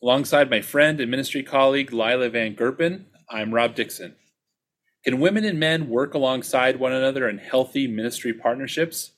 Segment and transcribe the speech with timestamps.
[0.00, 4.14] Alongside my friend and ministry colleague Layla Van Gerpen, I'm Rob Dixon.
[5.04, 9.10] Can women and men work alongside one another in healthy ministry partnerships?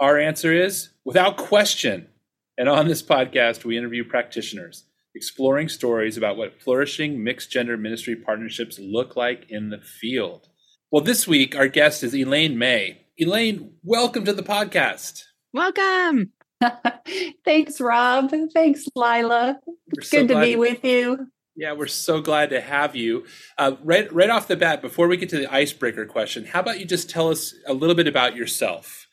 [0.00, 2.08] Our answer is without question.
[2.56, 8.16] And on this podcast, we interview practitioners, exploring stories about what flourishing mixed gender ministry
[8.16, 10.48] partnerships look like in the field.
[10.90, 13.02] Well, this week, our guest is Elaine May.
[13.20, 15.24] Elaine, welcome to the podcast.
[15.52, 16.32] Welcome.
[17.44, 18.32] Thanks, Rob.
[18.52, 19.56] Thanks, Layla.
[19.92, 21.28] It's so good to be with you.
[21.54, 23.26] Yeah, we're so glad to have you.
[23.58, 26.80] Uh, right, right off the bat, before we get to the icebreaker question, how about
[26.80, 29.06] you just tell us a little bit about yourself,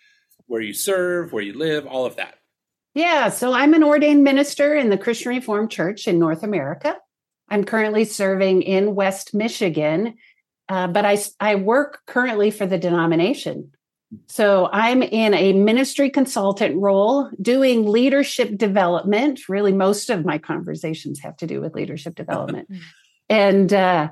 [0.47, 2.35] where you serve, where you live, all of that.
[2.95, 6.97] Yeah, so I'm an ordained minister in the Christian Reformed Church in North America.
[7.49, 10.15] I'm currently serving in West Michigan,
[10.69, 13.71] uh, but I, I work currently for the denomination.
[14.27, 19.47] So I'm in a ministry consultant role doing leadership development.
[19.47, 22.69] Really, most of my conversations have to do with leadership development.
[23.29, 24.09] and uh,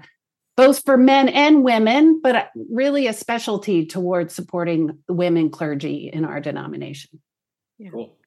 [0.56, 6.40] both for men and women, but really a specialty towards supporting women clergy in our
[6.40, 7.20] denomination.
[7.80, 7.90] Yeah.
[7.90, 8.18] Cool.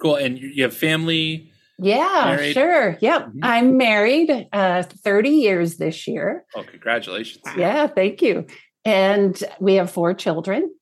[0.00, 0.16] Cool.
[0.16, 1.52] And you have family?
[1.78, 2.52] Yeah, married?
[2.52, 2.98] sure.
[3.00, 3.22] Yep.
[3.22, 3.38] Mm-hmm.
[3.42, 6.44] I'm married uh, 30 years this year.
[6.54, 7.44] Oh, congratulations.
[7.56, 8.46] Yeah, thank you.
[8.84, 10.72] And we have four children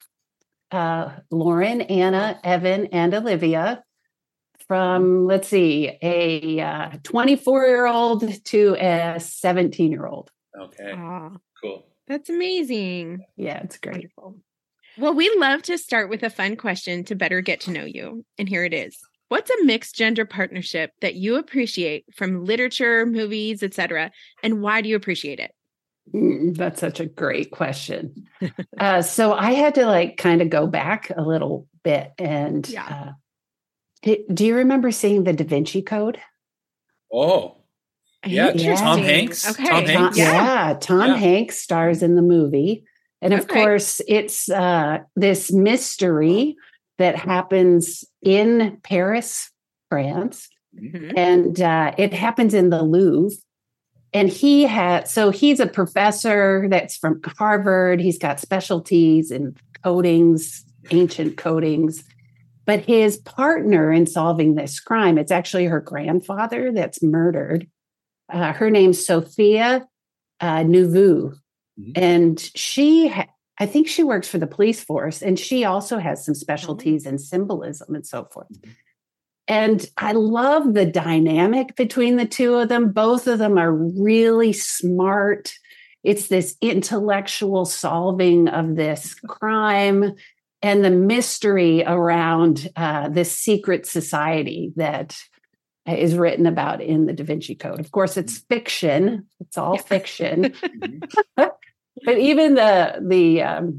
[0.70, 3.84] uh, Lauren, Anna, Evan, and Olivia
[4.66, 10.30] from, let's see, a 24 uh, year old to a 17 year old.
[10.58, 10.92] Okay.
[10.92, 11.36] Aww.
[11.60, 11.86] Cool.
[12.06, 13.24] That's amazing.
[13.36, 13.94] Yeah, it's great.
[13.94, 14.36] Wonderful.
[14.98, 18.24] Well, we love to start with a fun question to better get to know you.
[18.38, 18.98] And here it is.
[19.28, 24.10] What's a mixed gender partnership that you appreciate from literature, movies, etc.,
[24.42, 25.52] and why do you appreciate it?
[26.14, 28.28] Mm, that's such a great question.
[28.78, 33.12] uh, so I had to like kind of go back a little bit and yeah.
[34.04, 36.18] Uh, do you remember seeing the Da Vinci Code?
[37.12, 37.58] Oh,
[38.24, 38.76] yeah, yeah.
[38.76, 39.50] Tom Hanks.
[39.50, 39.68] Okay.
[39.68, 40.16] Tom Hanks.
[40.16, 41.16] Tom, yeah, Tom yeah.
[41.16, 42.84] Hanks stars in the movie.
[43.22, 43.62] And of okay.
[43.62, 46.56] course, it's uh, this mystery
[46.98, 49.50] that happens in Paris,
[49.88, 50.48] France.
[50.78, 51.10] Mm-hmm.
[51.16, 53.36] And uh, it happens in the Louvre
[54.12, 60.62] and he had so he's a professor that's from harvard he's got specialties in codings
[60.90, 62.04] ancient codings
[62.66, 67.66] but his partner in solving this crime it's actually her grandfather that's murdered
[68.32, 69.86] uh, her name's sophia
[70.40, 71.36] uh, Neveu.
[71.78, 71.92] Mm-hmm.
[71.94, 73.28] and she ha-
[73.58, 77.10] i think she works for the police force and she also has some specialties oh.
[77.10, 78.70] in symbolism and so forth mm-hmm.
[79.50, 82.92] And I love the dynamic between the two of them.
[82.92, 85.52] Both of them are really smart.
[86.04, 90.14] It's this intellectual solving of this crime
[90.62, 95.18] and the mystery around uh, this secret society that
[95.84, 97.80] is written about in the Da Vinci Code.
[97.80, 99.26] Of course, it's fiction.
[99.40, 99.82] It's all yeah.
[99.82, 100.54] fiction.
[101.36, 101.58] but
[102.06, 103.78] even the the um,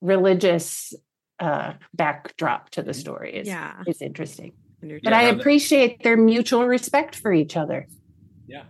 [0.00, 0.94] religious
[1.38, 3.84] uh, backdrop to the story is yeah.
[3.86, 4.54] is interesting.
[4.82, 7.86] But I appreciate their mutual respect for each other.
[8.46, 8.64] Yeah.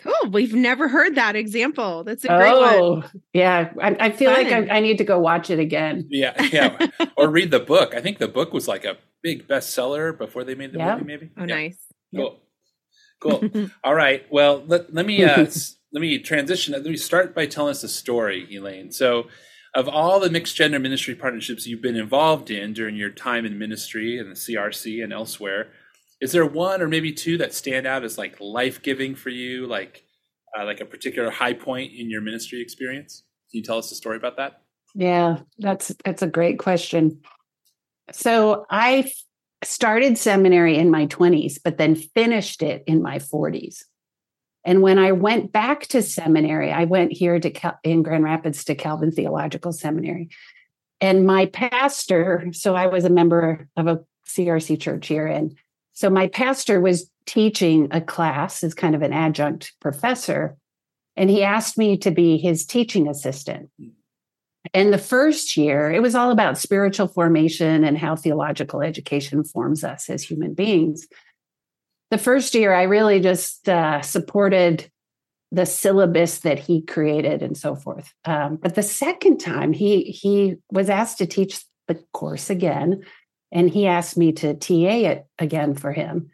[0.00, 0.30] Cool.
[0.30, 2.04] We've never heard that example.
[2.04, 3.10] That's a great oh, one.
[3.32, 3.72] Yeah.
[3.80, 4.44] I, I feel Fun.
[4.44, 6.06] like I, I, need to go watch it again.
[6.10, 6.40] Yeah.
[6.42, 6.88] Yeah.
[7.16, 7.94] or read the book.
[7.94, 11.30] I think the book was like a big bestseller before they made the movie, maybe.
[11.36, 11.54] Oh, yeah.
[11.54, 11.78] nice.
[12.14, 12.40] Cool.
[13.20, 13.70] Cool.
[13.84, 14.24] All right.
[14.30, 15.46] Well, let, let me uh,
[15.92, 16.72] let me transition.
[16.72, 18.90] Let me start by telling us a story, Elaine.
[18.90, 19.28] So
[19.74, 23.58] of all the mixed gender ministry partnerships you've been involved in during your time in
[23.58, 25.68] ministry and the CRC and elsewhere,
[26.20, 29.66] is there one or maybe two that stand out as like life giving for you,
[29.66, 30.04] like
[30.56, 33.24] uh, like a particular high point in your ministry experience?
[33.50, 34.62] Can you tell us a story about that?
[34.94, 37.20] Yeah, that's that's a great question.
[38.12, 39.10] So I
[39.64, 43.84] started seminary in my 20s, but then finished it in my 40s.
[44.64, 48.64] And when I went back to seminary, I went here to Cal- in Grand Rapids
[48.64, 50.30] to Calvin Theological Seminary.
[51.00, 55.26] And my pastor, so I was a member of a CRC church here.
[55.26, 55.56] And
[55.92, 60.56] so my pastor was teaching a class as kind of an adjunct professor.
[61.16, 63.68] And he asked me to be his teaching assistant.
[64.72, 69.82] And the first year, it was all about spiritual formation and how theological education forms
[69.82, 71.08] us as human beings
[72.12, 74.86] the first year, I really just uh, supported
[75.50, 78.12] the syllabus that he created and so forth.
[78.26, 83.02] Um, but the second time he he was asked to teach the course again,
[83.50, 86.30] and he asked me to TA it again for him.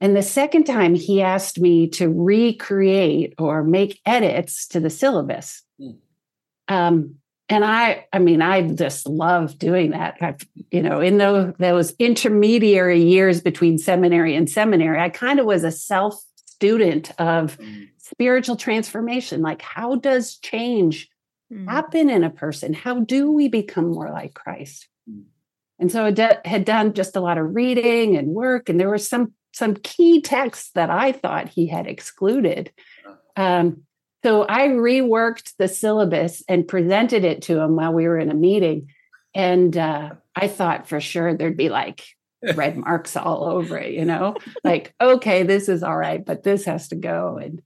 [0.00, 5.64] And the second time he asked me to recreate or make edits to the syllabus.
[5.80, 5.96] Mm.
[6.68, 7.14] Um,
[7.48, 10.16] and I, I mean, I just love doing that.
[10.20, 10.40] I've,
[10.72, 15.62] you know, in those, those intermediary years between seminary and seminary, I kind of was
[15.62, 17.88] a self student of mm.
[17.98, 19.42] spiritual transformation.
[19.42, 21.08] Like, how does change
[21.52, 21.68] mm.
[21.68, 22.74] happen in a person?
[22.74, 24.88] How do we become more like Christ?
[25.08, 25.24] Mm.
[25.78, 28.98] And so I had done just a lot of reading and work, and there were
[28.98, 32.72] some some key texts that I thought he had excluded.
[33.06, 33.42] Uh.
[33.42, 33.85] Um,
[34.26, 38.34] so I reworked the syllabus and presented it to him while we were in a
[38.34, 38.90] meeting.
[39.36, 42.02] And uh, I thought for sure there'd be like
[42.56, 44.34] red marks all over it, you know,
[44.64, 47.38] like, okay, this is all right, but this has to go.
[47.40, 47.62] And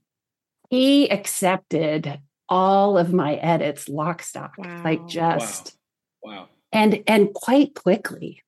[0.69, 4.83] he accepted all of my edits lock stock, wow.
[4.85, 5.79] like just
[6.23, 6.33] wow.
[6.33, 6.49] wow.
[6.73, 8.43] And and quite quickly.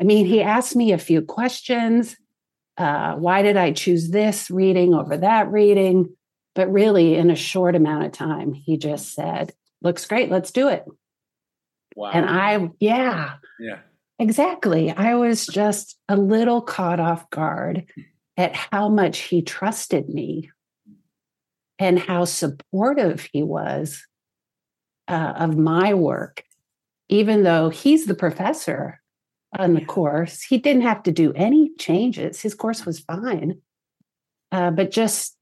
[0.00, 2.16] I mean, he asked me a few questions.
[2.76, 6.16] Uh, why did I choose this reading over that reading?
[6.54, 10.68] But really, in a short amount of time, he just said, Looks great, let's do
[10.68, 10.84] it.
[11.96, 12.10] Wow.
[12.12, 13.34] And I, yeah.
[13.58, 13.78] Yeah.
[14.18, 14.90] Exactly.
[14.90, 17.86] I was just a little caught off guard
[18.36, 20.50] at how much he trusted me
[21.78, 24.06] and how supportive he was
[25.08, 26.44] uh, of my work.
[27.08, 29.00] Even though he's the professor
[29.58, 32.40] on the course, he didn't have to do any changes.
[32.40, 33.60] His course was fine.
[34.52, 35.36] Uh, but just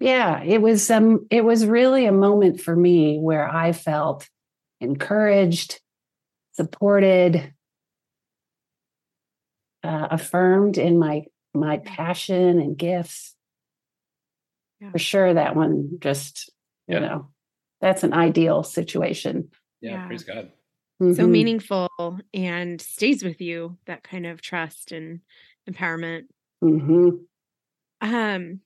[0.00, 4.28] yeah it was um it was really a moment for me where i felt
[4.80, 5.80] encouraged
[6.52, 7.52] supported
[9.82, 11.24] uh, affirmed in my
[11.54, 13.34] my passion and gifts
[14.80, 14.90] yeah.
[14.90, 16.52] for sure that one just
[16.86, 16.94] yeah.
[16.94, 17.28] you know
[17.80, 19.48] that's an ideal situation
[19.80, 20.06] yeah, yeah.
[20.06, 20.50] praise god
[21.00, 21.14] mm-hmm.
[21.14, 21.88] so meaningful
[22.34, 25.20] and stays with you that kind of trust and
[25.68, 26.24] empowerment
[26.62, 27.10] mm-hmm.
[28.00, 28.60] um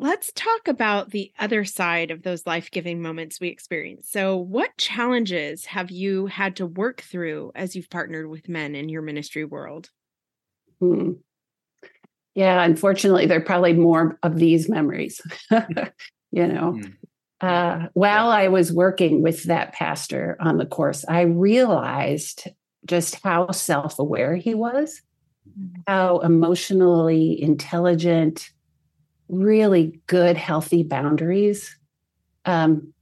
[0.00, 4.08] Let's talk about the other side of those life giving moments we experience.
[4.10, 8.88] So, what challenges have you had to work through as you've partnered with men in
[8.88, 9.90] your ministry world?
[10.80, 11.12] Hmm.
[12.34, 15.20] Yeah, unfortunately, there are probably more of these memories.
[15.50, 16.88] you know, hmm.
[17.42, 18.44] uh, while yeah.
[18.44, 22.48] I was working with that pastor on the course, I realized
[22.86, 25.02] just how self aware he was,
[25.46, 25.82] mm-hmm.
[25.86, 28.50] how emotionally intelligent
[29.30, 31.76] really good, healthy boundaries.
[32.44, 32.92] Um,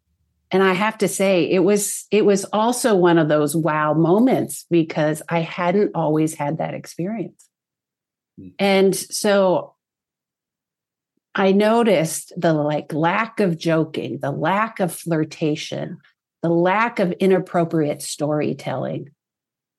[0.51, 4.65] and I have to say, it was it was also one of those wow moments
[4.71, 7.49] because I hadn't always had that experience.
[8.41, 8.51] Mm-hmm.
[8.59, 9.75] And so
[11.35, 15.99] I noticed the like lack of joking, the lack of flirtation,
[16.43, 19.11] the lack of inappropriate storytelling,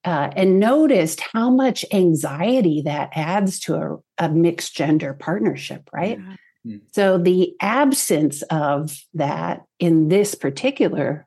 [0.04, 6.18] uh, and noticed how much anxiety that adds to a, a mixed gender partnership, right?
[6.18, 6.36] Yeah.
[6.64, 6.76] Hmm.
[6.92, 11.26] So the absence of that in this particular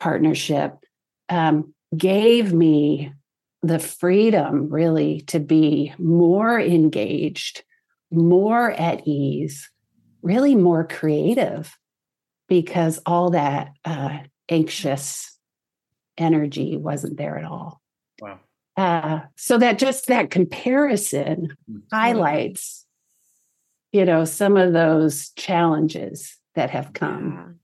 [0.00, 0.76] partnership
[1.28, 3.12] um, gave me
[3.62, 7.62] the freedom really to be more engaged,
[8.10, 9.70] more at ease,
[10.22, 11.76] really more creative
[12.48, 14.18] because all that uh,
[14.48, 15.38] anxious
[16.18, 17.81] energy wasn't there at all.
[18.22, 18.40] Wow.
[18.76, 21.78] Uh, so that just that comparison mm-hmm.
[21.92, 22.82] highlights
[23.92, 27.56] you know, some of those challenges that have come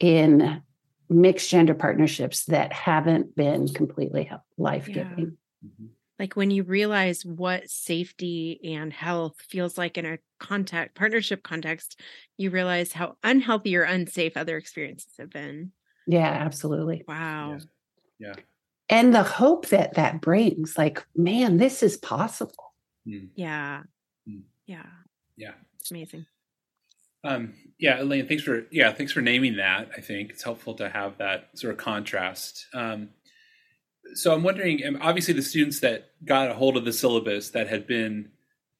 [0.00, 0.08] yeah.
[0.08, 0.62] in
[1.08, 5.18] mixed gender partnerships that haven't been completely life giving.
[5.62, 5.68] Yeah.
[5.68, 5.86] Mm-hmm.
[6.18, 11.98] Like when you realize what safety and health feels like in a contact partnership context,
[12.36, 15.72] you realize how unhealthy or unsafe other experiences have been.
[16.06, 17.04] Yeah, absolutely.
[17.08, 17.58] Wow.
[18.18, 18.28] Yeah.
[18.28, 18.42] yeah.
[18.90, 22.74] And the hope that that brings, like, man, this is possible.
[23.06, 23.28] Mm.
[23.36, 23.82] Yeah.
[24.28, 24.42] Mm.
[24.66, 24.86] Yeah.
[25.36, 25.52] Yeah.
[25.78, 26.26] It's amazing.
[27.22, 29.90] Um, yeah, Elaine, thanks for yeah, thanks for naming that.
[29.96, 32.66] I think it's helpful to have that sort of contrast.
[32.74, 33.10] Um,
[34.14, 37.68] so I'm wondering, um, obviously, the students that got a hold of the syllabus that
[37.68, 38.30] had been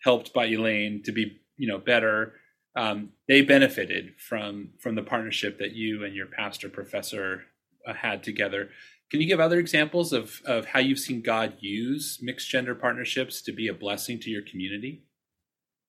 [0.02, 2.34] helped by Elaine to be, you know, better,
[2.74, 7.44] um, they benefited from from the partnership that you and your pastor professor
[7.86, 8.70] uh, had together.
[9.10, 13.42] Can you give other examples of of how you've seen God use mixed gender partnerships
[13.42, 15.02] to be a blessing to your community?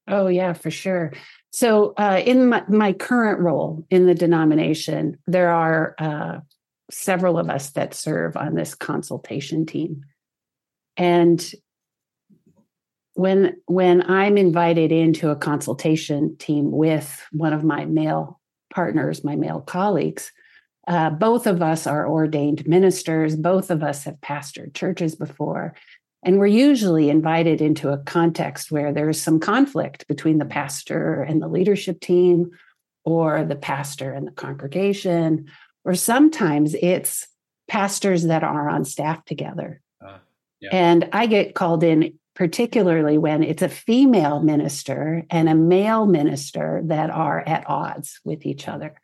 [0.08, 1.14] Oh, yeah, for sure.
[1.52, 6.40] So, uh, in my, my, current role in the denomination, there are uh,
[6.90, 10.02] several of us that serve on this consultation team.
[10.98, 11.54] And
[13.14, 18.40] when when I'm invited into a consultation team with one of my male
[18.74, 20.32] partners, my male colleagues,
[20.92, 23.38] uh, both of us are ordained ministers.
[23.38, 25.74] Both of us have pastored churches before.
[26.24, 31.42] And we're usually invited into a context where there's some conflict between the pastor and
[31.42, 32.52] the leadership team,
[33.06, 35.50] or the pastor and the congregation,
[35.86, 37.28] or sometimes it's
[37.68, 39.82] pastors that are on staff together.
[40.06, 40.18] Uh,
[40.60, 40.70] yeah.
[40.74, 46.82] And I get called in particularly when it's a female minister and a male minister
[46.86, 49.01] that are at odds with each other.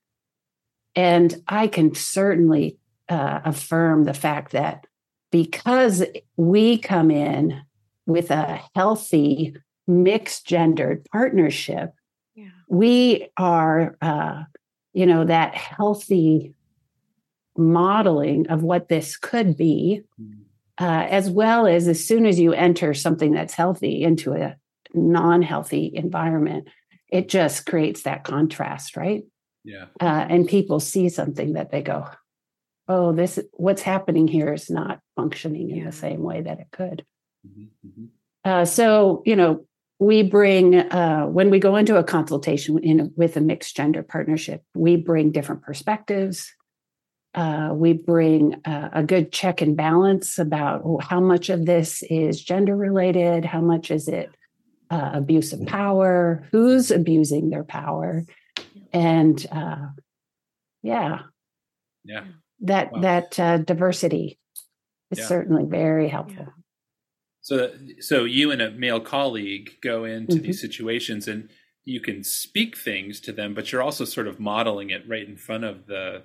[0.97, 4.87] And I can certainly uh, affirm the fact that
[5.31, 6.03] because
[6.37, 7.61] we come in
[8.07, 11.93] with a healthy mixed gendered partnership,
[12.33, 12.49] yeah.
[12.67, 14.43] we are, uh,
[14.93, 16.55] you know, that healthy
[17.55, 20.39] modeling of what this could be, mm.
[20.79, 24.55] uh, as well as as soon as you enter something that's healthy into a
[24.95, 26.67] non healthy environment,
[27.09, 29.23] it just creates that contrast, right?
[29.67, 29.85] Yeah.
[29.99, 32.07] Uh, and people see something that they go,
[32.87, 35.85] oh, this what's happening here is not functioning in yeah.
[35.85, 37.05] the same way that it could.
[37.45, 38.05] Mm-hmm, mm-hmm.
[38.49, 39.65] Uh, so, you know,
[39.99, 44.63] we bring uh, when we go into a consultation in with a mixed gender partnership,
[44.73, 46.53] we bring different perspectives.
[47.35, 52.03] Uh, we bring uh, a good check and balance about oh, how much of this
[52.03, 54.29] is gender related, how much is it
[54.89, 58.23] uh, abuse of power, who's abusing their power,
[58.93, 59.87] and uh,
[60.83, 61.19] yeah,
[62.03, 62.25] yeah,
[62.61, 63.01] that wow.
[63.01, 64.39] that uh, diversity
[65.11, 65.25] is yeah.
[65.25, 66.45] certainly very helpful.
[66.47, 66.53] Yeah.
[67.41, 67.71] So,
[68.01, 70.47] so you and a male colleague go into mm-hmm.
[70.47, 71.49] these situations, and
[71.85, 75.37] you can speak things to them, but you're also sort of modeling it right in
[75.37, 76.23] front of the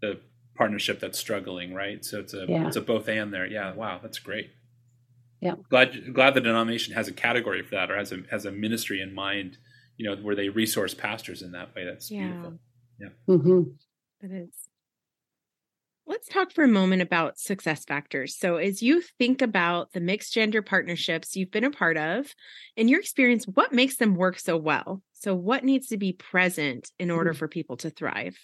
[0.00, 0.20] the
[0.56, 2.04] partnership that's struggling, right?
[2.04, 2.66] So it's a yeah.
[2.66, 3.46] it's a both and there.
[3.46, 4.50] Yeah, wow, that's great.
[5.40, 8.50] Yeah, glad glad the denomination has a category for that, or has a has a
[8.50, 9.58] ministry in mind.
[9.96, 11.84] You know, where they resource pastors in that way.
[11.84, 12.26] That's yeah.
[12.26, 12.58] beautiful.
[12.98, 13.62] Yeah, mm-hmm.
[14.22, 14.68] it is.
[16.08, 18.38] Let's talk for a moment about success factors.
[18.38, 22.32] So, as you think about the mixed gender partnerships you've been a part of,
[22.76, 25.02] in your experience, what makes them work so well?
[25.12, 27.38] So, what needs to be present in order mm-hmm.
[27.38, 28.38] for people to thrive?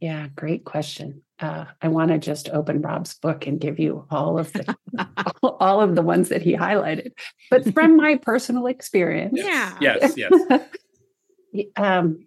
[0.00, 1.22] Yeah, great question.
[1.40, 4.76] Uh, I want to just open Rob's book and give you all of the
[5.42, 7.12] all of the ones that he highlighted,
[7.50, 10.32] but from my personal experience, yeah, yes, yes.
[11.76, 12.26] um,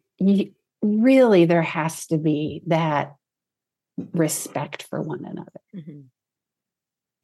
[0.82, 3.16] really there has to be that
[4.14, 5.62] respect for one another.
[5.76, 6.02] Mm-hmm.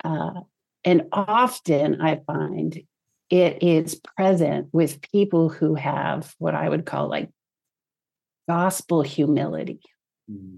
[0.10, 0.42] Uh,
[0.84, 2.82] and often I find
[3.30, 7.30] it is present with people who have what I would call like
[8.48, 9.82] gospel humility.
[10.30, 10.58] Mm-hmm.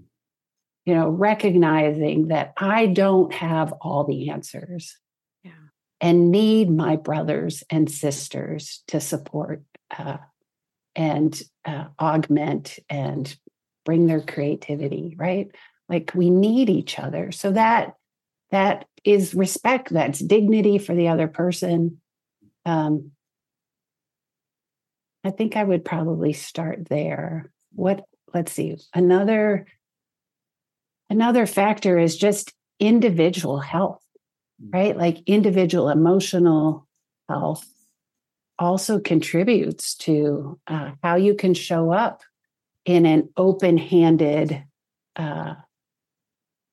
[0.86, 4.96] You know, recognizing that I don't have all the answers
[5.44, 5.52] yeah.
[6.00, 9.62] and need my brothers and sisters to support
[9.96, 10.16] uh,
[10.96, 13.36] and uh, augment and
[13.84, 15.50] bring their creativity right
[15.88, 17.94] like we need each other so that
[18.50, 22.00] that is respect that's dignity for the other person
[22.66, 23.10] um
[25.24, 29.66] i think i would probably start there what let's see another
[31.08, 34.02] another factor is just individual health
[34.62, 34.72] mm.
[34.72, 36.86] right like individual emotional
[37.28, 37.66] health
[38.60, 42.22] also contributes to uh, how you can show up
[42.84, 44.62] in an open handed,
[45.16, 45.54] uh,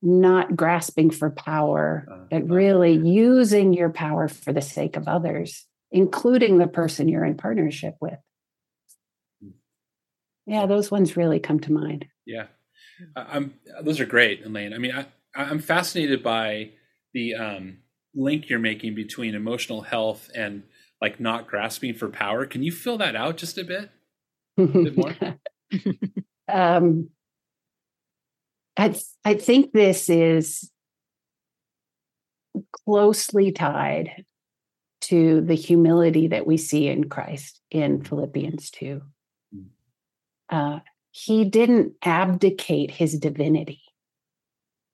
[0.02, 5.66] not grasping for power, uh, but really using your power for the sake of others,
[5.92, 8.20] including the person you're in partnership with.
[10.48, 12.08] Yeah, those ones really come to mind.
[12.26, 12.48] Yeah,
[13.16, 13.54] I'm.
[13.84, 14.74] Those are great, Elaine.
[14.74, 16.72] I mean, I, I'm fascinated by
[17.14, 17.78] the um,
[18.16, 20.64] link you're making between emotional health and
[21.02, 22.46] like not grasping for power.
[22.46, 23.90] Can you fill that out just a bit?
[24.58, 25.16] A bit more?
[26.48, 27.10] um,
[28.78, 30.72] I, I think this is
[32.86, 34.26] closely tied
[35.02, 39.02] to the humility that we see in Christ in Philippians 2.
[40.50, 40.80] Uh,
[41.12, 43.82] he didn't abdicate his divinity.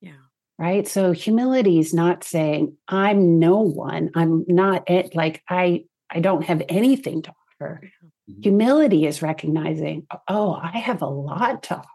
[0.02, 0.12] Yeah.
[0.58, 0.88] Right.
[0.88, 4.12] So humility is not saying, I'm no one.
[4.16, 5.16] I'm not it.
[5.16, 7.82] Like, I, I don't have anything to offer.
[8.30, 8.42] Mm-hmm.
[8.42, 11.88] Humility is recognizing, oh, I have a lot to offer.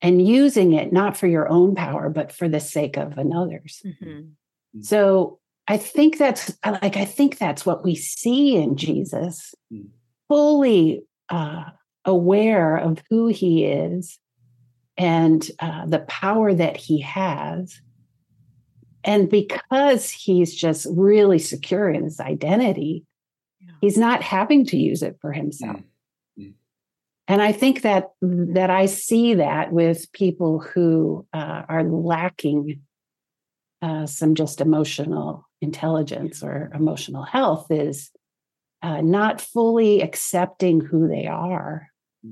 [0.00, 3.82] And using it not for your own power, but for the sake of another's.
[3.84, 4.08] Mm-hmm.
[4.08, 4.82] mm-hmm.
[4.82, 9.88] So I think that's like, I think that's what we see in Jesus, mm-hmm.
[10.28, 11.64] fully uh,
[12.08, 14.18] aware of who he is
[14.96, 17.80] and uh, the power that he has
[19.04, 23.06] and because he's just really secure in his identity,
[23.60, 23.72] yeah.
[23.80, 25.80] he's not having to use it for himself.
[26.38, 26.50] Mm-hmm.
[27.26, 32.82] And I think that that I see that with people who uh, are lacking
[33.80, 38.10] uh, some just emotional intelligence or emotional health is
[38.82, 41.88] uh, not fully accepting who they are.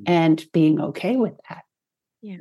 [0.06, 1.64] And being okay with that.
[2.22, 2.38] Yeah.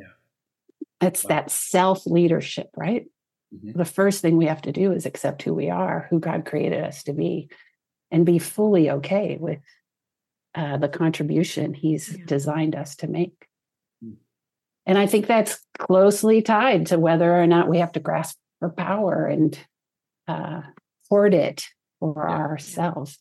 [1.02, 1.30] It's wow.
[1.30, 3.06] that self leadership, right?
[3.54, 3.78] Mm-hmm.
[3.78, 6.84] The first thing we have to do is accept who we are, who God created
[6.84, 7.50] us to be,
[8.12, 9.60] and be fully okay with
[10.56, 12.26] uh, the contribution He's yeah.
[12.26, 13.48] designed us to make.
[14.04, 14.16] Mm.
[14.86, 18.70] And I think that's closely tied to whether or not we have to grasp for
[18.70, 19.58] power and
[20.28, 20.62] uh,
[21.10, 21.66] hoard it
[22.00, 22.36] for yeah.
[22.36, 23.20] ourselves.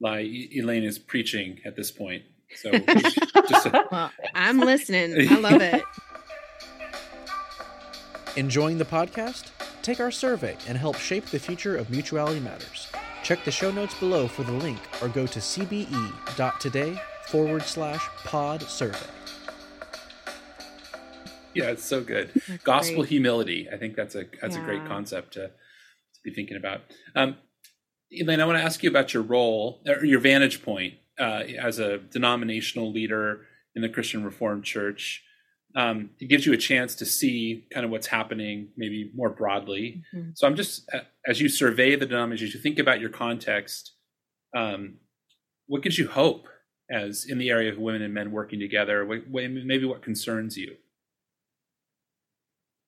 [0.00, 2.22] Like Elaine is preaching at this point.
[2.56, 2.72] So
[3.48, 5.28] just a- well, I'm listening.
[5.30, 5.82] I love it.
[8.36, 9.50] Enjoying the podcast?
[9.82, 12.88] Take our survey and help shape the future of Mutuality Matters.
[13.22, 18.62] Check the show notes below for the link or go to cbe.today forward slash pod
[18.62, 18.98] survey.
[21.54, 22.30] Yeah, it's so good.
[22.46, 23.08] That's Gospel great.
[23.08, 23.68] humility.
[23.72, 24.62] I think that's a that's yeah.
[24.62, 26.82] a great concept to, to be thinking about.
[27.16, 27.36] Um,
[28.12, 31.78] Elaine, I want to ask you about your role or your vantage point uh, as
[31.78, 35.22] a denominational leader in the Christian Reformed Church
[35.76, 40.02] um, it gives you a chance to see kind of what's happening maybe more broadly.
[40.14, 40.30] Mm-hmm.
[40.34, 40.88] So I'm just
[41.26, 43.92] as you survey the denominations, as you think about your context,
[44.56, 44.94] um,
[45.66, 46.48] what gives you hope
[46.90, 49.04] as in the area of women and men working together?
[49.04, 50.74] What, maybe what concerns you?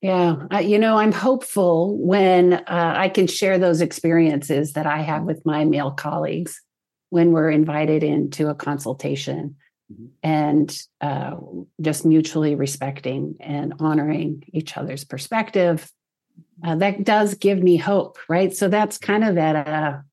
[0.02, 5.00] Yeah, I, you know, I'm hopeful when uh, I can share those experiences that I
[5.00, 6.61] have with my male colleagues
[7.11, 9.54] when we're invited into a consultation
[9.92, 10.06] mm-hmm.
[10.25, 11.37] and uh,
[11.80, 15.92] just mutually respecting and honoring each other's perspective.
[16.64, 18.56] Uh, that does give me hope, right?
[18.56, 20.04] So that's kind of at a,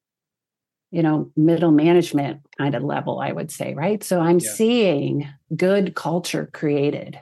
[0.92, 4.04] you know, middle management kind of level, I would say, right?
[4.04, 4.52] So I'm yeah.
[4.52, 7.20] seeing good culture created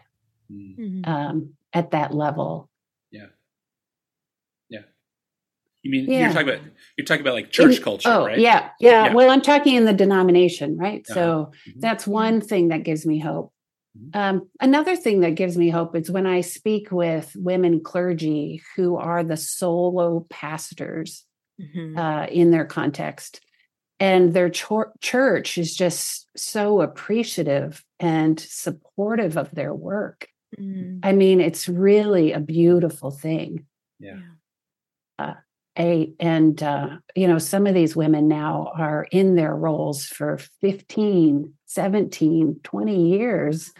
[0.52, 1.10] mm-hmm.
[1.10, 2.70] um, at that level
[3.12, 3.28] Yeah.
[4.70, 4.80] Yeah.
[5.84, 6.20] You mean yeah.
[6.20, 6.62] you're talking about
[6.98, 8.40] you're talking about like church in, culture, oh, right?
[8.40, 9.14] Yeah, yeah, yeah.
[9.14, 11.06] Well, I'm talking in the denomination, right?
[11.10, 11.14] Uh-huh.
[11.14, 11.80] So mm-hmm.
[11.80, 13.54] that's one thing that gives me hope.
[13.98, 14.20] Mm-hmm.
[14.20, 18.98] Um, another thing that gives me hope is when I speak with women clergy who
[18.98, 21.24] are the solo pastors
[21.62, 21.98] mm-hmm.
[21.98, 23.42] uh, in their context,
[24.00, 30.28] and their ch- church is just so appreciative and supportive of their work.
[30.60, 31.00] Mm.
[31.04, 33.66] I mean, it's really a beautiful thing.
[34.00, 34.20] Yeah.
[35.20, 35.34] Uh,
[35.80, 40.40] a, and uh, you know some of these women now are in their roles for
[40.62, 43.72] 15 17 20 years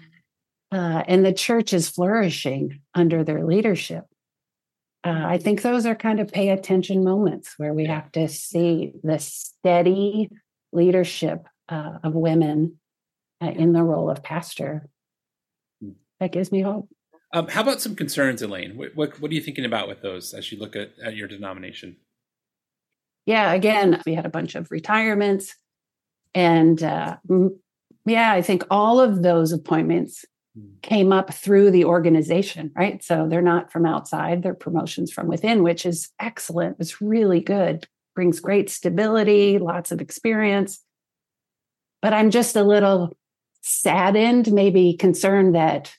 [0.72, 4.06] uh, and the church is flourishing under their leadership
[5.04, 8.94] uh, i think those are kind of pay attention moments where we have to see
[9.04, 10.30] the steady
[10.72, 12.78] leadership uh, of women
[13.42, 14.88] uh, in the role of pastor.
[16.20, 16.90] That gives me hope
[17.34, 18.78] um, how about some concerns, Elaine?
[18.78, 21.28] What, what, what are you thinking about with those as you look at, at your
[21.28, 21.98] denomination?
[23.26, 25.54] Yeah, again, we had a bunch of retirements,
[26.34, 27.18] and uh,
[28.06, 30.24] yeah, I think all of those appointments
[30.58, 30.76] hmm.
[30.82, 33.04] came up through the organization, right?
[33.04, 36.78] So they're not from outside; they're promotions from within, which is excellent.
[36.80, 40.80] It's really good, brings great stability, lots of experience.
[42.02, 43.12] But I'm just a little
[43.62, 45.94] saddened, maybe concerned that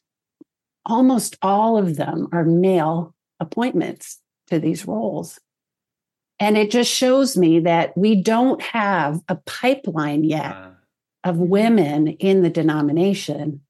[0.86, 5.38] almost all of them are male appointments to these roles.
[6.40, 10.70] And it just shows me that we don't have a pipeline yet uh,
[11.24, 13.60] of women in the denomination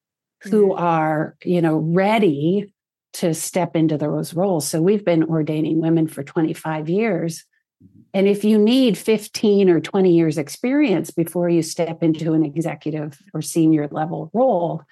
[0.43, 0.83] who mm-hmm.
[0.83, 2.71] are, you know, ready
[3.13, 4.67] to step into those roles.
[4.67, 7.43] So we've been ordaining women for 25 years.
[7.83, 8.01] Mm-hmm.
[8.13, 13.19] And if you need 15 or 20 years experience before you step into an executive
[13.33, 14.83] or senior level role,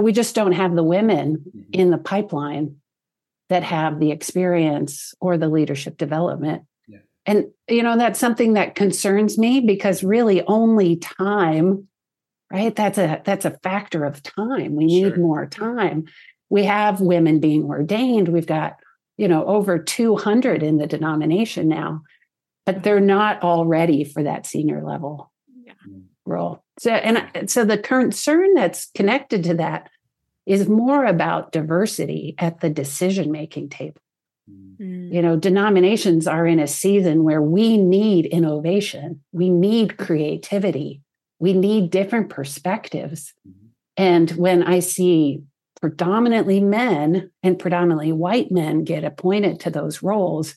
[0.00, 1.60] we just don't have the women mm-hmm.
[1.72, 2.76] in the pipeline
[3.48, 6.62] that have the experience or the leadership development.
[6.88, 6.98] Yeah.
[7.26, 11.88] And you know that's something that concerns me because really only time
[12.50, 14.74] right that's a that's a factor of time.
[14.74, 15.18] We need sure.
[15.18, 16.06] more time.
[16.50, 18.28] We have women being ordained.
[18.28, 18.76] We've got
[19.16, 22.02] you know over 200 in the denomination now
[22.66, 25.30] but they're not all ready for that senior level
[25.64, 25.72] yeah.
[25.88, 26.04] Mm.
[26.26, 29.90] role so, and so the concern that's connected to that
[30.46, 34.00] is more about diversity at the decision making table.
[34.80, 35.12] Mm.
[35.12, 41.00] You know, denominations are in a season where we need innovation, we need creativity,
[41.38, 43.32] we need different perspectives.
[43.48, 43.66] Mm-hmm.
[43.96, 45.42] And when I see
[45.80, 50.56] predominantly men and predominantly white men get appointed to those roles,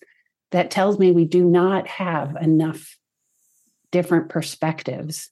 [0.51, 2.97] that tells me we do not have enough
[3.91, 5.30] different perspectives.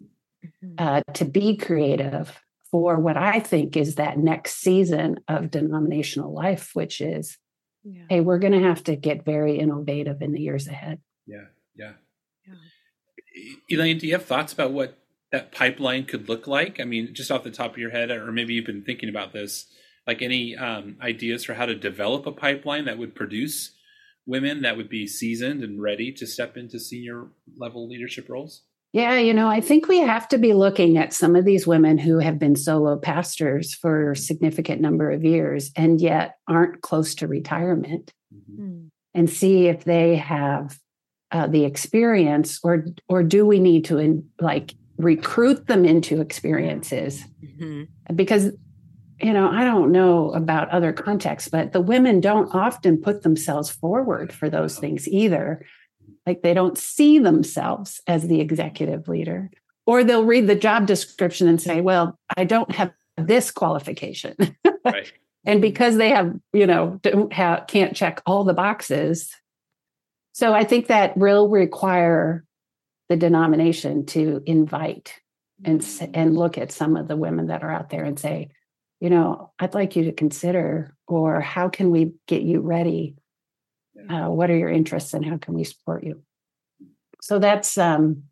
[0.77, 2.39] Uh, to be creative
[2.71, 7.37] for what I think is that next season of denominational life, which is,
[7.83, 8.03] yeah.
[8.09, 10.99] hey, we're going to have to get very innovative in the years ahead.
[11.25, 11.93] Yeah, yeah.
[12.45, 12.53] yeah.
[13.69, 14.97] Elaine, do you have thoughts about what
[15.31, 16.79] that pipeline could look like?
[16.79, 19.33] I mean, just off the top of your head, or maybe you've been thinking about
[19.33, 19.67] this,
[20.07, 23.71] like any um, ideas for how to develop a pipeline that would produce
[24.25, 28.63] women that would be seasoned and ready to step into senior level leadership roles?
[28.95, 31.97] Yeah, you know, I think we have to be looking at some of these women
[31.97, 37.13] who have been solo pastors for a significant number of years and yet aren't close
[37.15, 38.63] to retirement mm-hmm.
[38.63, 38.87] Hmm.
[39.13, 40.79] and see if they have
[41.31, 47.21] uh, the experience or or do we need to in, like recruit them into experiences
[47.43, 47.83] mm-hmm.
[48.15, 48.51] because
[49.19, 53.69] you know i don't know about other contexts but the women don't often put themselves
[53.69, 55.65] forward for those things either
[56.25, 59.49] like they don't see themselves as the executive leader
[59.85, 64.35] or they'll read the job description and say well i don't have this qualification.
[64.85, 65.11] Right.
[65.43, 69.33] and because they have you know don't have can't check all the boxes.
[70.33, 72.45] So i think that will require
[73.09, 75.15] the denomination to invite
[75.63, 76.11] and mm.
[76.13, 78.49] and look at some of the women that are out there and say
[78.99, 83.15] you know i'd like you to consider or how can we get you ready
[84.09, 86.21] uh, what are your interests and how can we support you?
[87.21, 88.23] So that's um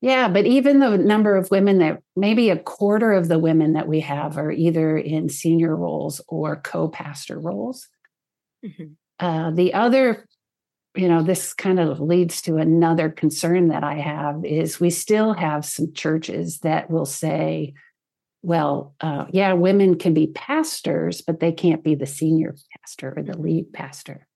[0.00, 3.86] yeah but even the number of women that maybe a quarter of the women that
[3.86, 7.88] we have are either in senior roles or co-pastor roles.
[8.64, 8.92] Mm-hmm.
[9.18, 10.28] uh, the other
[10.94, 15.32] you know this kind of leads to another concern that i have is we still
[15.32, 17.74] have some churches that will say
[18.42, 23.22] well uh, yeah women can be pastors but they can't be the senior pastor or
[23.22, 24.26] the lead pastor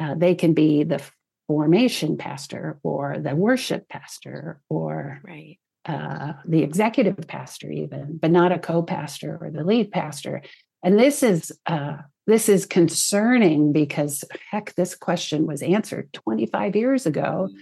[0.00, 1.00] uh, they can be the
[1.46, 5.58] formation pastor or the worship pastor or right.
[5.84, 10.42] uh, the executive pastor even but not a co-pastor or the lead pastor
[10.82, 17.04] and this is uh, this is concerning because heck this question was answered 25 years
[17.04, 17.58] ago mm.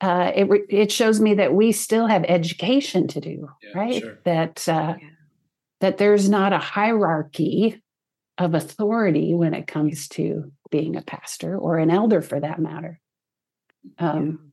[0.00, 4.18] uh, it, it shows me that we still have education to do yeah, right sure.
[4.24, 5.08] that uh, yeah.
[5.80, 7.82] that there's not a hierarchy
[8.38, 13.00] of authority when it comes to being a pastor or an elder for that matter.
[13.98, 14.48] Um, yeah.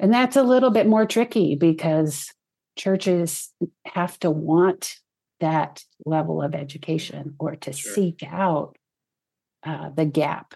[0.00, 2.32] And that's a little bit more tricky because
[2.76, 3.52] churches
[3.86, 4.96] have to want
[5.40, 7.92] that level of education or to sure.
[7.92, 8.76] seek out
[9.64, 10.54] uh, the gap,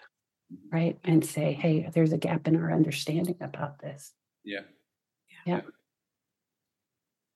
[0.71, 0.97] right?
[1.03, 4.13] And say, hey, there's a gap in our understanding about this.
[4.43, 4.61] Yeah.
[5.45, 5.61] Yeah.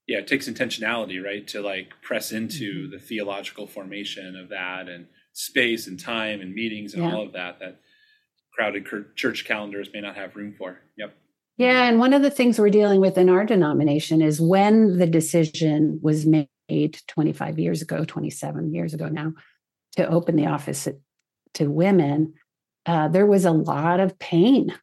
[0.07, 1.45] Yeah, it takes intentionality, right?
[1.49, 2.91] To like press into mm-hmm.
[2.91, 5.07] the theological formation of that and
[5.37, 7.13] space and time and meetings and yeah.
[7.13, 7.79] all of that that
[8.51, 10.81] crowded church calendars may not have room for.
[10.97, 11.15] Yep.
[11.57, 15.05] Yeah, and one of the things we're dealing with in our denomination is when the
[15.05, 19.33] decision was made 25 years ago, 27 years ago now,
[19.95, 20.87] to open the office
[21.53, 22.33] to women,
[22.87, 24.73] uh, there was a lot of pain.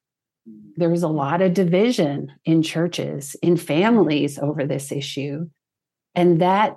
[0.76, 5.48] There was a lot of division in churches, in families over this issue.
[6.14, 6.76] And that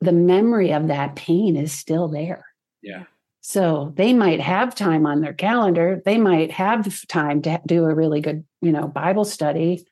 [0.00, 2.44] the memory of that pain is still there.
[2.82, 3.04] Yeah.
[3.40, 6.02] So they might have time on their calendar.
[6.04, 9.86] They might have time to do a really good, you know, Bible study.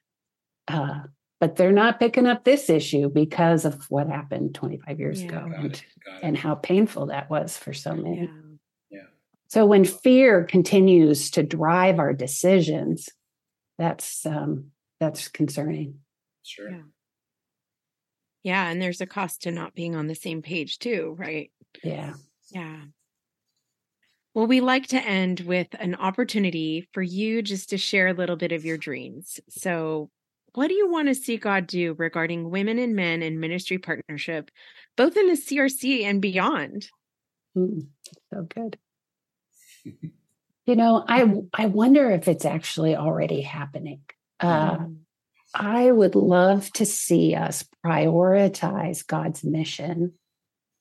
[0.66, 1.00] Uh,
[1.40, 5.28] but they're not picking up this issue because of what happened 25 years yeah.
[5.28, 5.84] ago and,
[6.22, 8.22] and, how painful that was for so many.
[8.22, 8.26] Yeah.
[8.90, 9.06] yeah.
[9.48, 13.08] So when fear continues to drive our decisions,
[13.78, 16.00] that's um, that's concerning.
[16.42, 16.70] Sure.
[16.70, 16.82] Yeah.
[18.42, 21.50] yeah, and there's a cost to not being on the same page too, right?
[21.84, 22.14] Yeah.
[22.50, 22.76] Yeah.
[24.34, 28.36] Well, we like to end with an opportunity for you just to share a little
[28.36, 29.40] bit of your dreams.
[29.48, 30.10] So,
[30.54, 34.50] what do you want to see God do regarding women and men and ministry partnership,
[34.96, 36.88] both in the CRC and beyond?
[37.56, 37.88] Mm,
[38.32, 38.78] so good.
[39.84, 44.02] you know, I I wonder if it's actually already happening.
[44.40, 44.96] Uh, mm.
[45.54, 50.12] I would love to see us prioritize God's mission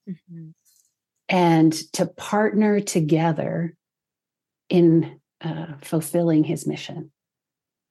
[0.07, 0.49] mm-hmm
[1.29, 3.75] and to partner together
[4.69, 7.11] in uh, fulfilling his mission.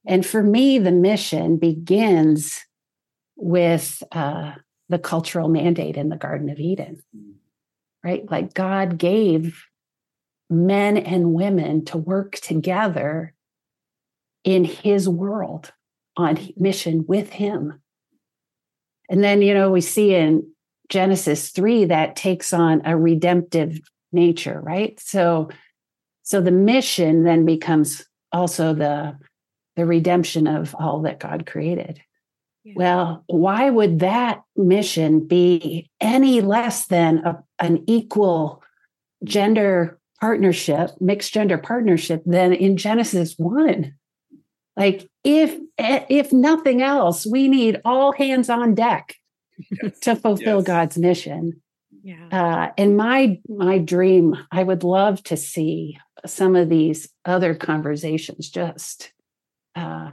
[0.05, 2.61] And for me, the mission begins
[3.35, 4.53] with uh,
[4.89, 7.03] the cultural mandate in the Garden of Eden,
[8.03, 8.29] right?
[8.29, 9.65] Like God gave
[10.49, 13.33] men and women to work together
[14.43, 15.73] in his world
[16.15, 17.81] on mission with him.
[19.09, 20.49] And then, you know, we see in
[20.89, 23.79] Genesis 3 that takes on a redemptive
[24.11, 24.99] nature, right?
[24.99, 25.49] So
[26.23, 29.17] so the mission then becomes also the
[29.75, 32.01] the redemption of all that God created.
[32.63, 32.73] Yeah.
[32.75, 38.63] Well, why would that mission be any less than a, an equal
[39.23, 43.93] gender partnership, mixed gender partnership than in Genesis 1?
[44.75, 49.15] Like if if nothing else, we need all hands on deck
[49.57, 49.99] yes.
[49.99, 50.67] to fulfill yes.
[50.67, 51.61] God's mission.
[52.03, 52.27] Yeah.
[52.31, 58.49] Uh, and my my dream, I would love to see some of these other conversations
[58.49, 59.11] just
[59.75, 60.11] uh,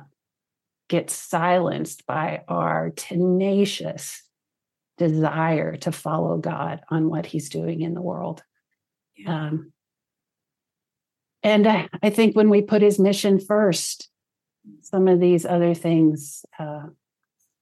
[0.89, 4.23] get silenced by our tenacious
[4.99, 8.43] desire to follow God on what He's doing in the world.
[9.17, 9.47] Yeah.
[9.47, 9.73] Um,
[11.43, 14.09] and I, I, think when we put His mission first,
[14.83, 16.87] some of these other things, uh,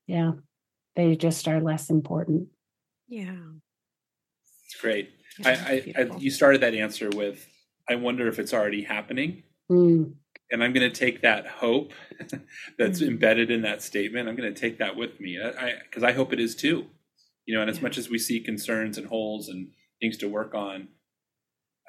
[0.06, 0.32] yeah,
[0.96, 2.48] they just are less important.
[3.08, 3.36] Yeah.
[4.66, 5.10] It's great.
[5.44, 7.46] I, I, I, you started that answer with,
[7.88, 9.42] I wonder if it's already happening.
[9.70, 10.14] Mm.
[10.50, 11.92] And I'm going to take that hope
[12.78, 13.08] that's mm.
[13.08, 14.28] embedded in that statement.
[14.28, 15.38] I'm going to take that with me
[15.84, 16.86] because I, I, hope it is too.
[17.46, 17.82] You know, and as yeah.
[17.82, 19.68] much as we see concerns and holes and
[20.00, 20.88] things to work on,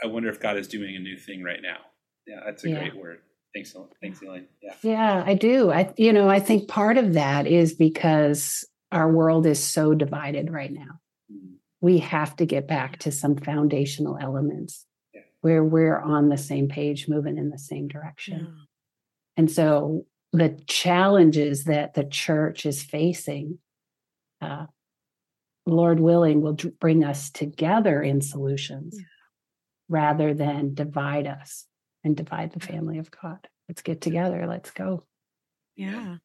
[0.02, 1.78] I wonder if God is doing a new thing right now.
[2.26, 2.80] Yeah, that's a yeah.
[2.80, 3.20] great word.
[3.54, 4.48] Thanks, thanks, Elaine.
[4.62, 5.72] Yeah, yeah, I do.
[5.72, 10.52] I, you know, I think part of that is because our world is so divided
[10.52, 11.00] right now.
[11.82, 15.22] We have to get back to some foundational elements yeah.
[15.42, 18.40] where we're on the same page, moving in the same direction.
[18.40, 18.64] Yeah.
[19.36, 23.58] And so the challenges that the church is facing,
[24.42, 24.68] uh,
[25.66, 29.06] Lord willing, will bring us together in solutions yeah.
[29.90, 31.66] rather than divide us
[32.04, 33.48] and divide the family of God.
[33.68, 34.46] Let's get together.
[34.48, 35.04] Let's go.
[35.76, 36.18] Yeah.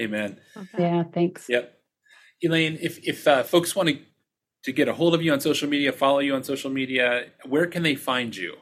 [0.00, 0.40] Amen.
[0.78, 1.04] Yeah.
[1.04, 1.48] Thanks.
[1.48, 1.77] Yep.
[2.42, 3.98] Elaine, if if uh, folks want to
[4.64, 7.66] to get a hold of you on social media, follow you on social media, where
[7.66, 8.56] can they find you?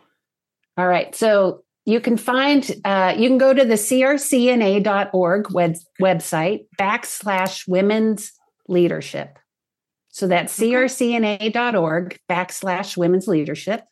[0.77, 1.15] All right.
[1.15, 8.33] So you can find uh, you can go to the crcna.org web, website backslash women's
[8.69, 9.39] leadership.
[10.09, 13.85] So that's crcna.org backslash women's leadership.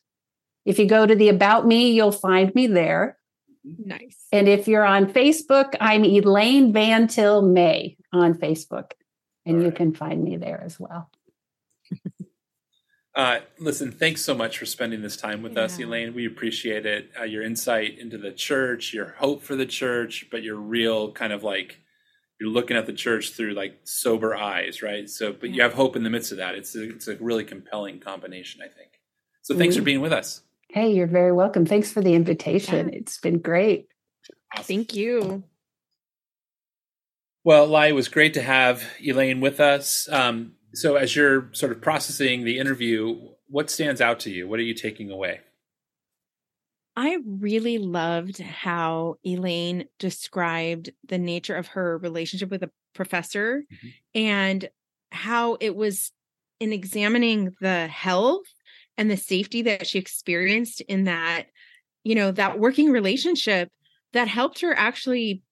[0.64, 3.18] If you go to the About Me, you'll find me there.
[3.64, 4.16] Nice.
[4.33, 8.92] And if you're on Facebook, I'm Elaine Van Til May on Facebook,
[9.47, 9.67] and right.
[9.67, 11.11] you can find me there as well.
[13.15, 15.63] uh, listen, thanks so much for spending this time with yeah.
[15.63, 16.15] us, Elaine.
[16.15, 17.11] We appreciate it.
[17.19, 21.33] Uh, your insight into the church, your hope for the church, but your real kind
[21.33, 21.81] of like
[22.41, 25.09] you're looking at the church through like sober eyes, right?
[25.09, 25.57] So, but yeah.
[25.57, 26.55] you have hope in the midst of that.
[26.55, 29.01] It's a, it's a really compelling combination, I think.
[29.43, 29.83] So, thanks mm-hmm.
[29.83, 30.43] for being with us.
[30.71, 31.67] Hey, you're very welcome.
[31.67, 32.89] Thanks for the invitation.
[32.89, 32.99] Yeah.
[32.99, 33.89] It's been great.
[34.57, 34.65] Awesome.
[34.65, 35.45] Thank you.
[37.45, 40.09] Well, Lai, it was great to have Elaine with us.
[40.11, 44.49] Um, so, as you're sort of processing the interview, what stands out to you?
[44.49, 45.41] What are you taking away?
[46.97, 53.89] I really loved how Elaine described the nature of her relationship with a professor mm-hmm.
[54.15, 54.71] and
[55.13, 56.13] how it was
[56.61, 58.47] in examining the health
[58.97, 61.47] and the safety that she experienced in that
[62.05, 63.69] you know that working relationship
[64.13, 65.43] that helped her actually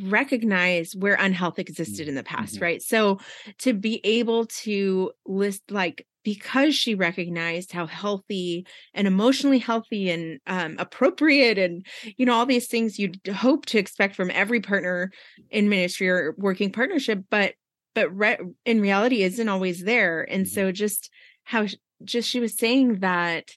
[0.00, 2.64] recognize where unhealth existed in the past mm-hmm.
[2.64, 3.18] right so
[3.58, 10.38] to be able to list like because she recognized how healthy and emotionally healthy and
[10.46, 11.84] um, appropriate and
[12.16, 15.10] you know all these things you'd hope to expect from every partner
[15.50, 17.54] in ministry or working partnership but
[17.94, 20.54] but re- in reality isn't always there and mm-hmm.
[20.54, 21.10] so just
[21.44, 21.66] how
[22.04, 23.50] just she was saying that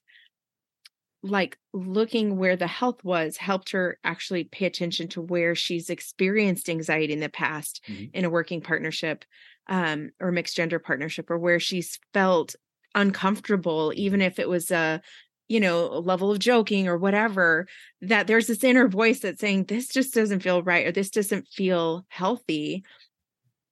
[1.26, 6.70] like looking where the health was helped her actually pay attention to where she's experienced
[6.70, 8.06] anxiety in the past mm-hmm.
[8.14, 9.26] in a working partnership
[9.68, 12.56] um, or mixed gender partnership or where she's felt
[12.94, 15.02] uncomfortable even if it was a
[15.48, 17.68] you know a level of joking or whatever
[18.02, 21.48] that there's this inner voice that's saying this just doesn't feel right or this doesn't
[21.48, 22.84] feel healthy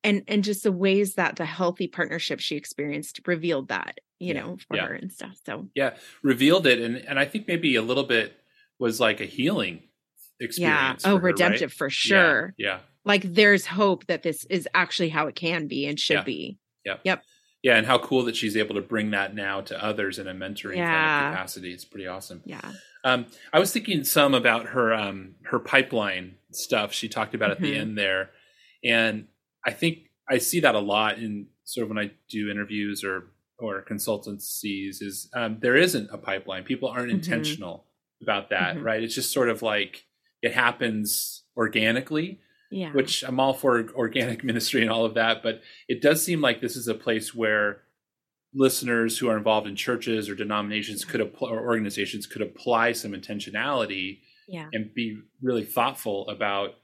[0.03, 4.41] and and just the ways that the healthy partnership she experienced revealed that you yeah.
[4.41, 4.85] know for yeah.
[4.87, 5.67] her and stuff so.
[5.75, 5.95] Yeah.
[6.21, 8.35] Revealed it and and i think maybe a little bit
[8.79, 9.83] was like a healing
[10.39, 11.77] experience yeah oh her, redemptive right?
[11.77, 12.53] for sure.
[12.57, 16.25] Yeah, yeah, like there's hope that this is actually how it can be and should
[16.25, 16.57] be.
[16.85, 17.23] Yeah yep.
[17.61, 20.33] Yeah and how cool that she's able to bring that now to others in a
[20.33, 21.71] mentoring kind of capacity.
[21.71, 22.41] It's pretty awesome.
[22.45, 22.61] Yeah.
[23.05, 27.63] Um, i was thinking some about her um her pipeline stuff she talked about mm-hmm.
[27.63, 27.81] at the mm-hmm.
[27.81, 28.29] end there
[28.83, 29.27] and
[29.65, 33.31] I think I see that a lot in sort of when I do interviews or
[33.59, 36.63] or consultancies is um, there isn't a pipeline.
[36.63, 37.17] People aren't mm-hmm.
[37.17, 37.85] intentional
[38.21, 38.85] about that, mm-hmm.
[38.85, 39.03] right?
[39.03, 40.05] It's just sort of like
[40.41, 42.39] it happens organically.
[42.71, 42.91] Yeah.
[42.91, 46.59] Which I'm all for organic ministry and all of that, but it does seem like
[46.59, 47.81] this is a place where
[48.53, 53.11] listeners who are involved in churches or denominations could apply or organizations could apply some
[53.11, 54.69] intentionality Yeah.
[54.73, 56.75] and be really thoughtful about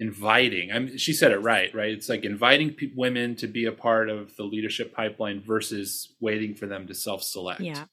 [0.00, 0.72] inviting.
[0.72, 1.92] I mean, she said it right, right?
[1.92, 6.54] It's like inviting pe- women to be a part of the leadership pipeline versus waiting
[6.54, 7.60] for them to self-select.
[7.60, 7.84] Yeah.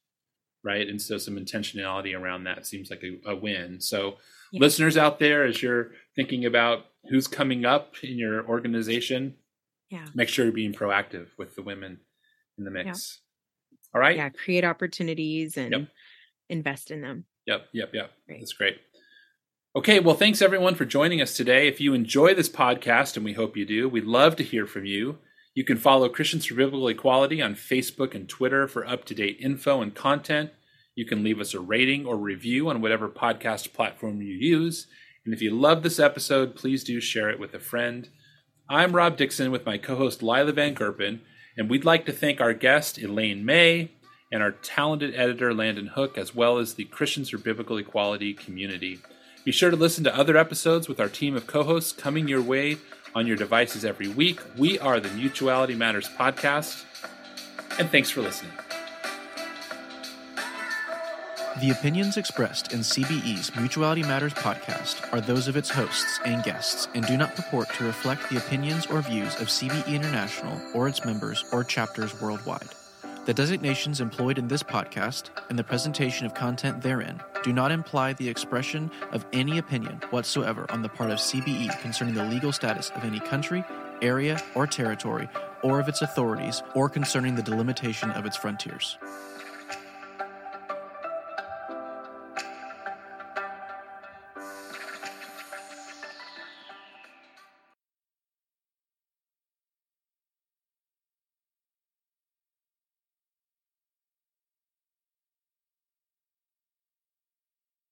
[0.63, 0.87] Right.
[0.87, 3.79] And so some intentionality around that seems like a, a win.
[3.81, 4.17] So
[4.51, 4.61] Yeah.
[4.61, 9.35] listeners out there, as you're thinking about who's coming up in your organization,
[9.91, 10.07] Yeah.
[10.15, 11.99] make sure you're being proactive with the women
[12.57, 13.19] in the mix.
[13.93, 14.15] All right.
[14.15, 14.29] Yeah.
[14.29, 15.87] Create opportunities and Yep.
[16.49, 17.25] invest in them.
[17.45, 18.11] Yep, yep, yep.
[18.27, 18.77] That's great.
[19.77, 21.67] Okay, well, thanks everyone for joining us today.
[21.67, 24.85] If you enjoy this podcast, and we hope you do, we'd love to hear from
[24.85, 25.19] you.
[25.53, 29.37] You can follow Christians for Biblical Equality on Facebook and Twitter for up to date
[29.39, 30.49] info and content.
[30.95, 34.87] You can leave us a rating or review on whatever podcast platform you use.
[35.23, 38.09] And if you love this episode, please do share it with a friend.
[38.67, 41.19] I'm Rob Dixon with my co host Layla Van Gerpen,
[41.55, 43.91] and we'd like to thank our guest Elaine May
[44.31, 49.01] and our talented editor Landon Hook, as well as the Christians for Biblical Equality community.
[49.47, 52.41] Be sure to listen to other episodes with our team of co hosts coming your
[52.41, 52.79] way
[53.15, 54.41] on your devices every week.
[54.57, 56.83] We are the Mutuality Matters podcast,
[57.79, 58.51] and thanks for listening.
[61.61, 66.89] The opinions expressed in CBE's Mutuality Matters podcast are those of its hosts and guests
[66.93, 71.05] and do not purport to reflect the opinions or views of CBE International or its
[71.05, 72.67] members or chapters worldwide.
[73.27, 78.13] The designations employed in this podcast and the presentation of content therein do not imply
[78.13, 82.89] the expression of any opinion whatsoever on the part of CBE concerning the legal status
[82.95, 83.65] of any country,
[84.01, 85.27] area, or territory,
[85.61, 88.97] or of its authorities, or concerning the delimitation of its frontiers.